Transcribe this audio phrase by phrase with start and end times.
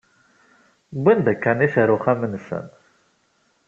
[0.99, 2.65] Wwin-d akanic ar uxxam-nsen.